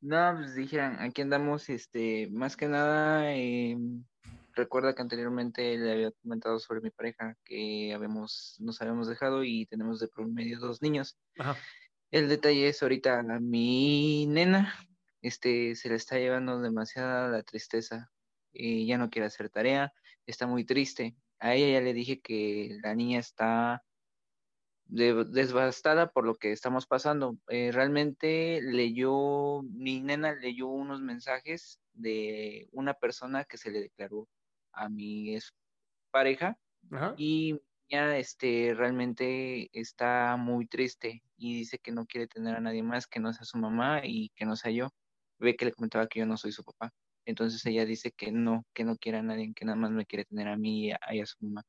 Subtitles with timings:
[0.00, 3.76] no, pues dijeron, aquí andamos, este, más que nada, eh,
[4.54, 9.66] recuerda que anteriormente le había comentado sobre mi pareja que habíamos, nos habíamos dejado y
[9.66, 11.18] tenemos de promedio dos niños.
[11.38, 11.56] Ajá.
[12.10, 14.74] El detalle es ahorita a mi nena,
[15.20, 18.10] este, se le está llevando demasiada la tristeza,
[18.52, 19.92] eh, ya no quiere hacer tarea,
[20.26, 21.16] está muy triste.
[21.38, 23.82] A ella ya le dije que la niña está
[24.88, 27.38] de- desbastada por lo que estamos pasando.
[27.48, 34.28] Eh, realmente leyó, mi nena leyó unos mensajes de una persona que se le declaró
[34.72, 35.52] a mi ex
[36.10, 36.58] pareja
[36.90, 37.14] Ajá.
[37.16, 42.82] y ya este realmente está muy triste y dice que no quiere tener a nadie
[42.82, 44.90] más que no sea su mamá y que no sea yo.
[45.38, 46.92] Ve que le comentaba que yo no soy su papá.
[47.26, 50.24] Entonces ella dice que no, que no quiere a nadie, que nada más me quiere
[50.24, 51.64] tener a mí y a, y a su mamá.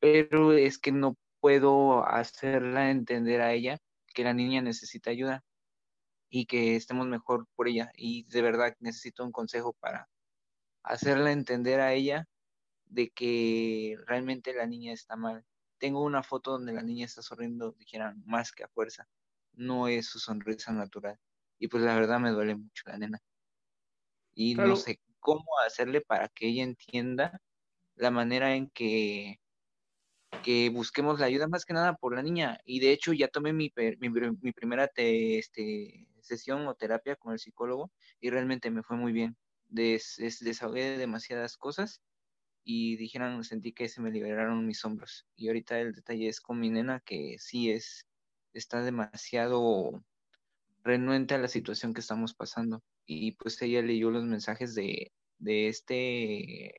[0.00, 3.78] Pero es que no puedo hacerla entender a ella
[4.14, 5.44] que la niña necesita ayuda
[6.30, 7.90] y que estemos mejor por ella.
[7.96, 10.08] Y de verdad necesito un consejo para
[10.84, 12.26] hacerla entender a ella
[12.86, 15.44] de que realmente la niña está mal.
[15.78, 19.08] Tengo una foto donde la niña está sonriendo, dijeran, más que a fuerza.
[19.54, 21.18] No es su sonrisa natural.
[21.58, 23.20] Y pues la verdad me duele mucho la nena.
[24.34, 24.70] Y Claro.
[24.70, 27.40] no sé cómo hacerle para que ella entienda
[27.96, 29.40] la manera en que,
[30.42, 32.60] que busquemos la ayuda más que nada por la niña.
[32.64, 37.16] Y de hecho ya tomé mi, mi, pr- mi primera te- este, sesión o terapia
[37.16, 39.36] con el psicólogo y realmente me fue muy bien.
[39.68, 42.02] Des, des- desahogué de demasiadas cosas
[42.64, 45.26] y dijeron, sentí que se me liberaron mis hombros.
[45.36, 48.06] Y ahorita el detalle es con mi nena que sí es,
[48.52, 50.02] está demasiado
[50.82, 52.82] renuente a la situación que estamos pasando.
[53.06, 56.74] Y pues ella leyó los mensajes de, de este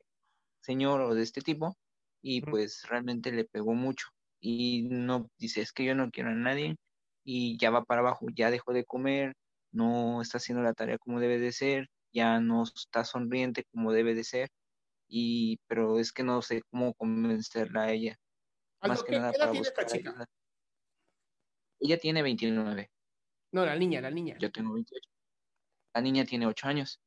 [0.62, 1.78] señor o de este tipo
[2.22, 4.08] y pues realmente le pegó mucho.
[4.40, 6.76] Y no dice, es que yo no quiero a nadie
[7.24, 9.34] y ya va para abajo, ya dejó de comer,
[9.72, 14.16] no está haciendo la tarea como debe de ser, ya no está sonriente como debe
[14.16, 14.50] de ser.
[15.08, 18.16] Y, pero es que no sé cómo convencerla a ella.
[18.82, 20.10] Más que ¿qué- nada para tiene esta chica?
[20.12, 20.26] ayuda.
[21.80, 22.90] Ella tiene 29,
[23.52, 24.38] No, la niña, la niña.
[24.40, 25.10] yo tengo 28.
[25.94, 27.00] La niña tiene 8 años.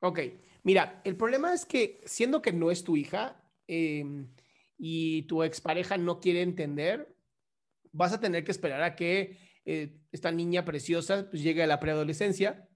[0.00, 0.20] Ok,
[0.62, 3.39] mira, el problema es que siendo que no es tu hija
[3.72, 4.04] eh,
[4.76, 7.14] y tu expareja no quiere entender,
[7.92, 11.78] vas a tener que esperar a que eh, esta niña preciosa pues, llegue a la
[11.78, 12.68] preadolescencia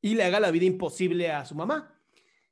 [0.00, 2.00] y le haga la vida imposible a su mamá.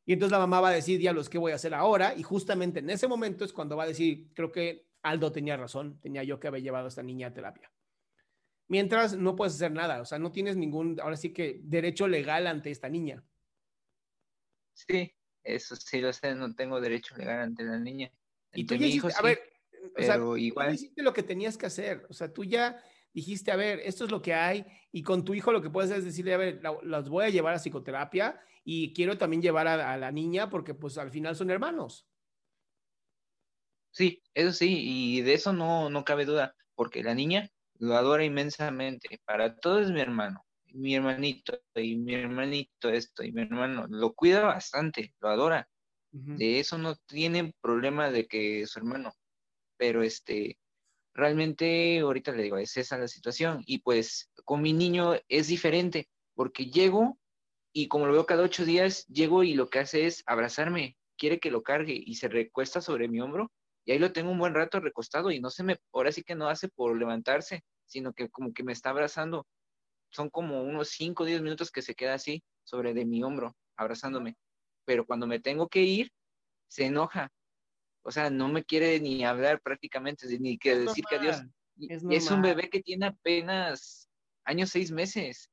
[0.05, 2.15] Y entonces la mamá va a decir, diablos, ¿qué voy a hacer ahora?
[2.15, 5.99] Y justamente en ese momento es cuando va a decir, creo que Aldo tenía razón,
[6.01, 7.73] tenía yo que haber llevado a esta niña a terapia.
[8.69, 12.47] Mientras no puedes hacer nada, o sea, no tienes ningún, ahora sí que, derecho legal
[12.47, 13.25] ante esta niña.
[14.75, 15.13] Sí,
[15.45, 18.13] eso sí lo sé, no tengo derecho legal ante la niña.
[18.53, 19.39] Y tú ya hijo hiciste, a sí, ver,
[19.97, 22.07] o sea, pero tú igual, hiciste lo que tenías que hacer.
[22.11, 22.83] O sea, tú ya
[23.13, 24.67] dijiste, a ver, esto es lo que hay.
[24.93, 27.25] Y con tu hijo lo que puedes hacer es decirle, a ver, la- las voy
[27.27, 31.11] a llevar a psicoterapia y quiero también llevar a, a la niña porque pues al
[31.11, 32.09] final son hermanos.
[33.91, 38.25] sí, eso sí, y de eso no, no cabe duda, porque la niña lo adora
[38.25, 40.45] inmensamente, para todo es mi hermano,
[40.75, 45.69] mi hermanito y mi hermanito esto y mi hermano lo cuida bastante, lo adora.
[46.13, 49.13] De eso no tienen problema de que su hermano,
[49.77, 50.59] pero este,
[51.15, 53.63] realmente ahorita le digo, es esa la situación.
[53.67, 57.19] Y pues con mi niño es diferente, porque llego
[57.73, 61.39] y como lo veo cada ocho días, llego y lo que hace es abrazarme, quiere
[61.39, 63.53] que lo cargue y se recuesta sobre mi hombro
[63.85, 66.35] y ahí lo tengo un buen rato recostado y no se me, ahora sí que
[66.35, 69.47] no hace por levantarse, sino que como que me está abrazando.
[70.11, 73.57] Son como unos cinco o diez minutos que se queda así sobre de mi hombro,
[73.77, 74.37] abrazándome
[74.91, 76.11] pero cuando me tengo que ir,
[76.69, 77.31] se enoja.
[78.03, 81.43] O sea, no me quiere ni hablar prácticamente, ni que decir que adiós.
[81.79, 84.09] Es, es, un bebé que tiene apenas
[84.45, 85.49] años, seis meses.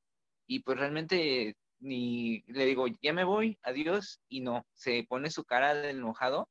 [0.48, 5.44] Y pues realmente ni le digo, ya me voy, adiós, y no, se pone su
[5.44, 6.48] cara de enojado,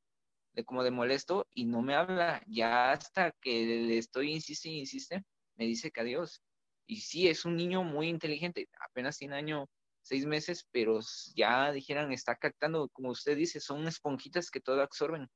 [0.54, 2.42] de como de molesto, y no me habla.
[2.48, 5.24] Ya hasta que le estoy, insiste, insiste,
[5.57, 6.42] me dice que adiós.
[6.88, 9.69] Y sí, es un niño muy inteligente, apenas tiene año
[10.01, 11.00] seis meses, pero
[11.36, 15.30] ya dijeran, está captando, como usted dice, son esponjitas que todo absorben.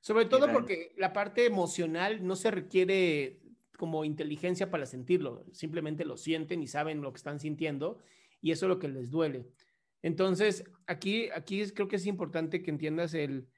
[0.00, 3.40] Sobre todo porque la parte emocional no se requiere
[3.76, 7.98] como inteligencia para sentirlo, simplemente lo sienten y saben lo que están sintiendo
[8.40, 9.48] y eso es lo que les duele.
[10.02, 13.48] Entonces, aquí, aquí creo que es importante que entiendas el,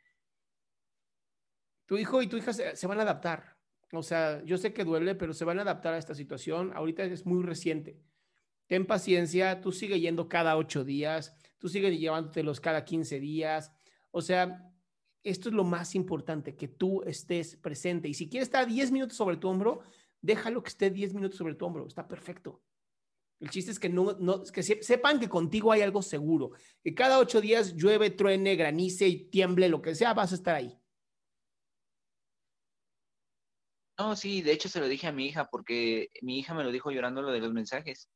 [1.87, 3.60] tu hijo y tu hija se, se, van a adaptar.
[3.93, 6.73] O sea, yo sé que duele, pero se van a adaptar a esta situación.
[6.75, 8.01] Ahorita es muy reciente
[8.71, 13.73] ten paciencia, tú sigue yendo cada ocho días, tú sigue llevándotelos cada 15 días.
[14.13, 14.73] O sea,
[15.25, 18.09] esto es lo más importante, que tú estés presente.
[18.09, 19.81] Y si quieres estar 10 minutos sobre tu hombro,
[20.23, 22.63] déjalo que esté 10 minutos sobre tu hombro, está perfecto.
[23.41, 27.19] El chiste es que, no, no, que sepan que contigo hay algo seguro, que cada
[27.19, 30.80] ocho días llueve, truene, granice y tiemble, lo que sea, vas a estar ahí.
[34.01, 36.73] No, sí, de hecho se lo dije a mi hija porque mi hija me lo
[36.73, 38.09] dijo llorando lo de los mensajes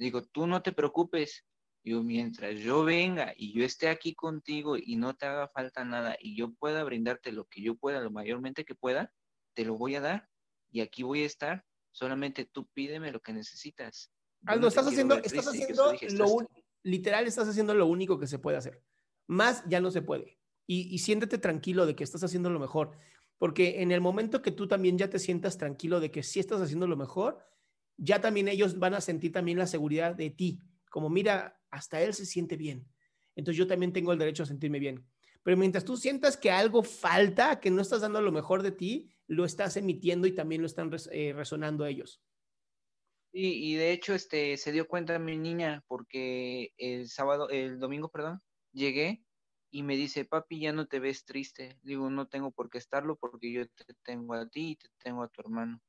[0.00, 1.44] digo, tú no te preocupes.
[1.82, 6.14] Yo, mientras yo venga y yo esté aquí contigo y no te haga falta nada
[6.20, 9.14] y yo pueda brindarte lo que yo pueda, lo mayormente que pueda,
[9.54, 10.28] te lo voy a dar
[10.70, 11.64] y aquí voy a estar.
[11.90, 14.12] Solamente tú pídeme lo que necesitas.
[14.44, 16.48] Aldo, estás haciendo, estás haciendo lo
[16.82, 18.82] literal, estás haciendo lo único que se puede hacer.
[19.26, 20.38] Más ya no se puede.
[20.66, 22.96] Y, y siéntete tranquilo de que estás haciendo lo mejor.
[23.40, 26.60] Porque en el momento que tú también ya te sientas tranquilo de que sí estás
[26.60, 27.42] haciendo lo mejor,
[27.96, 30.60] ya también ellos van a sentir también la seguridad de ti,
[30.90, 32.86] como mira, hasta él se siente bien.
[33.34, 35.06] Entonces yo también tengo el derecho a sentirme bien.
[35.42, 39.08] Pero mientras tú sientas que algo falta, que no estás dando lo mejor de ti,
[39.26, 42.20] lo estás emitiendo y también lo están eh, resonando ellos.
[43.32, 48.10] Y, y de hecho, este, se dio cuenta mi niña porque el sábado, el domingo,
[48.10, 48.42] perdón,
[48.74, 49.24] llegué
[49.70, 51.78] y me dice, papi, ya no te ves triste.
[51.82, 55.22] Digo, no tengo por qué estarlo porque yo te tengo a ti y te tengo
[55.22, 55.80] a tu hermano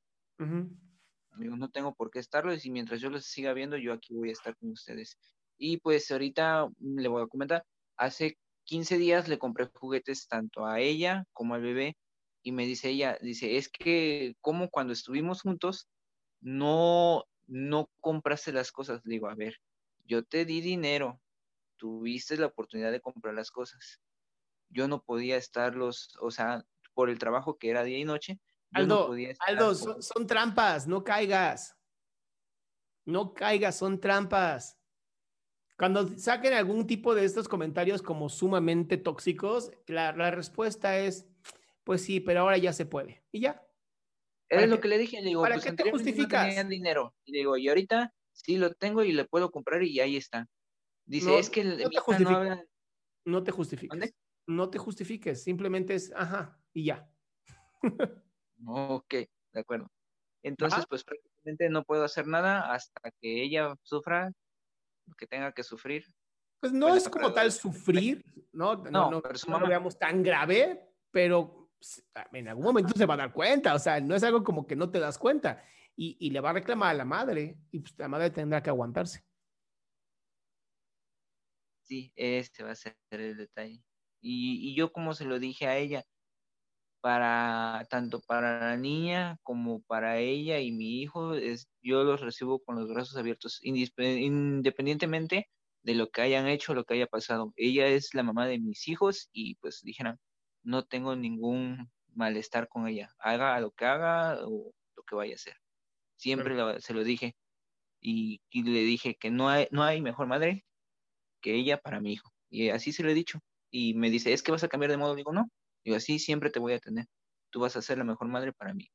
[1.38, 4.33] no tengo por qué estarlo y mientras yo los siga viendo, yo aquí voy a
[4.33, 5.18] estar con ustedes.
[5.57, 7.66] Y pues ahorita le voy a comentar,
[7.98, 11.98] hace 15 días le compré juguetes tanto a ella como al bebé
[12.44, 15.88] y me dice ella, dice, es que como cuando estuvimos juntos,
[16.42, 19.01] no, no compraste las cosas.
[19.04, 19.57] Digo, a ver,
[20.06, 21.20] yo te di dinero,
[21.81, 24.00] tuviste la oportunidad de comprar las cosas.
[24.69, 26.63] Yo no podía estarlos, o sea,
[26.94, 28.39] por el trabajo que era día y noche,
[28.72, 29.12] Aldo,
[29.48, 31.75] Aldo son, trampas, no caigas.
[33.04, 34.78] No caigas, son trampas.
[35.75, 41.28] Cuando saquen algún tipo de estos comentarios como sumamente tóxicos, la, respuesta es,
[41.83, 43.23] pues sí, pero ahora ya se puede.
[43.31, 43.68] Y ya.
[44.50, 46.56] Es lo que le dije, le digo, ¿para pues qué te justificas?
[46.56, 47.16] No dinero.
[47.26, 50.47] Y digo, y ahorita sí lo tengo y le puedo comprar y ahí está.
[51.06, 52.60] Dice, es que no te, justifiques.
[53.26, 54.14] no te justifiques.
[54.48, 57.10] No te justifiques, simplemente es, ajá, y ya.
[58.64, 59.14] Ok,
[59.54, 59.92] de acuerdo.
[60.44, 64.31] Entonces, pues prácticamente no puedo hacer nada hasta que ella sufra
[65.08, 66.06] lo que tenga que sufrir.
[66.60, 68.76] Pues no es como tal sufrir, ¿no?
[68.76, 71.72] No, no, no, lo veamos tan grave, pero
[72.34, 74.76] en algún momento se va a dar cuenta, o sea, no es algo como que
[74.76, 75.64] no te das cuenta
[75.96, 78.70] y, y le va a reclamar a la madre y pues la madre tendrá que
[78.70, 79.26] aguantarse.
[81.92, 83.83] Sí, este va a ser el detalle.
[84.21, 86.06] Y, y yo como se lo dije a ella,
[87.02, 92.60] para tanto para la niña como para ella y mi hijo, es, yo los recibo
[92.64, 95.50] con los brazos abiertos, independientemente
[95.83, 97.52] de lo que hayan hecho, lo que haya pasado.
[97.57, 100.18] Ella es la mamá de mis hijos y pues dijeron,
[100.64, 105.36] no tengo ningún malestar con ella, haga lo que haga o lo que vaya a
[105.36, 105.57] hacer.
[106.16, 107.36] Siempre se lo dije
[108.00, 110.64] y, y, le dije que no hay, no hay mejor madre
[111.42, 112.31] que ella para mi hijo.
[112.50, 113.40] Y así se lo he dicho.
[113.71, 115.16] Y me dice, ¿es que vas a cambiar de modo?
[115.16, 115.50] Digo, no,
[115.83, 117.06] Digo, así siempre te voy a tener.
[117.50, 118.90] Tú vas a ser la mejor madre para mí.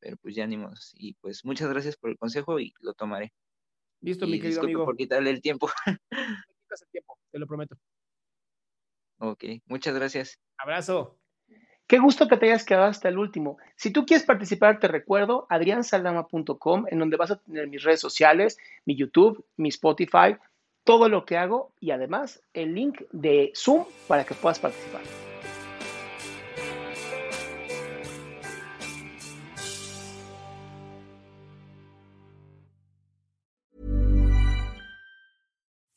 [0.00, 0.58] Pero pues ya ni
[0.94, 3.32] Y pues muchas gracias por el consejo y lo tomaré.
[4.00, 4.84] Listo, Y mi querido disculpe amigo.
[4.84, 5.68] por quitarle el tiempo.
[6.10, 7.76] Me quitas el tiempo, te lo prometo.
[9.18, 10.38] ok, muchas gracias.
[10.58, 11.18] Abrazo.
[11.86, 13.58] Qué gusto que te hayas quedado hasta el último.
[13.76, 18.58] Si tú quieres participar, te recuerdo adriansaldama.com, en donde vas a tener mis redes sociales,
[18.84, 20.36] mi YouTube, mi Spotify,
[20.86, 25.02] todo lo que hago y además el link de Zoom para que puedas participar.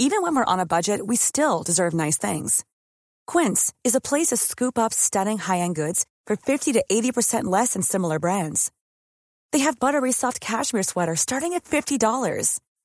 [0.01, 2.65] Even when we're on a budget, we still deserve nice things.
[3.27, 7.74] Quince is a place to scoop up stunning high-end goods for 50 to 80% less
[7.74, 8.72] than similar brands.
[9.51, 12.60] They have buttery soft cashmere sweaters starting at $50,